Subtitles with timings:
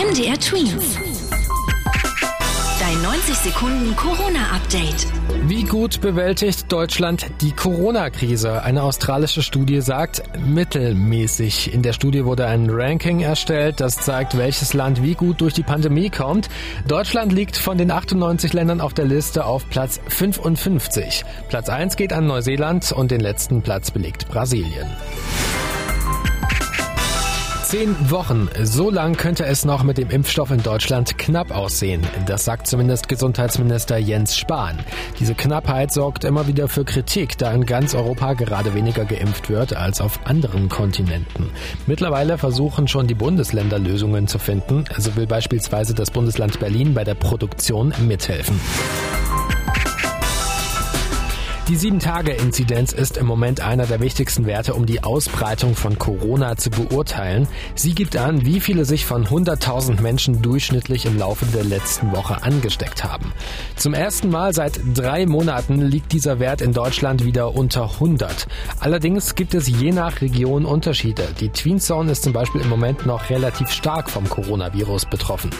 [0.00, 0.98] MDR Twins.
[2.80, 5.06] Dein 90 Sekunden Corona-Update.
[5.42, 8.62] Wie gut bewältigt Deutschland die Corona-Krise?
[8.62, 11.74] Eine australische Studie sagt mittelmäßig.
[11.74, 15.64] In der Studie wurde ein Ranking erstellt, das zeigt, welches Land wie gut durch die
[15.64, 16.48] Pandemie kommt.
[16.88, 21.24] Deutschland liegt von den 98 Ländern auf der Liste auf Platz 55.
[21.50, 24.88] Platz 1 geht an Neuseeland und den letzten Platz belegt Brasilien.
[27.70, 28.48] Zehn Wochen.
[28.64, 32.04] So lang könnte es noch mit dem Impfstoff in Deutschland knapp aussehen.
[32.26, 34.80] Das sagt zumindest Gesundheitsminister Jens Spahn.
[35.20, 39.76] Diese Knappheit sorgt immer wieder für Kritik, da in ganz Europa gerade weniger geimpft wird
[39.76, 41.50] als auf anderen Kontinenten.
[41.86, 44.84] Mittlerweile versuchen schon die Bundesländer Lösungen zu finden.
[44.98, 48.58] So will beispielsweise das Bundesland Berlin bei der Produktion mithelfen.
[51.70, 56.68] Die 7-Tage-Inzidenz ist im Moment einer der wichtigsten Werte, um die Ausbreitung von Corona zu
[56.68, 57.46] beurteilen.
[57.76, 62.42] Sie gibt an, wie viele sich von 100.000 Menschen durchschnittlich im Laufe der letzten Woche
[62.42, 63.32] angesteckt haben.
[63.76, 68.48] Zum ersten Mal seit drei Monaten liegt dieser Wert in Deutschland wieder unter 100.
[68.80, 71.28] Allerdings gibt es je nach Region Unterschiede.
[71.38, 75.50] Die Tween Zone ist zum Beispiel im Moment noch relativ stark vom Coronavirus betroffen.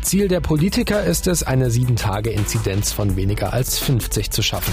[0.00, 4.72] Ziel der Politiker ist es, eine 7-Tage-Inzidenz von weniger als 50 zu schaffen.